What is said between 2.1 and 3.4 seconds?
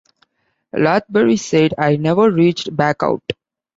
reached back out.